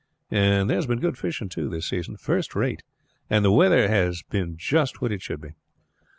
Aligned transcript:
And 0.31 0.67
there's 0.67 0.87
been 0.87 0.97
good 0.99 1.15
fishing, 1.15 1.47
too, 1.47 1.69
this 1.69 1.87
season, 1.87 2.17
first 2.17 2.55
rate; 2.55 2.81
and 3.29 3.45
the 3.45 3.51
weather 3.51 3.87
has 3.87 4.23
been 4.23 4.57
just 4.57 4.99
what 4.99 5.11
it 5.11 5.21
should 5.21 5.41
be." 5.41 5.51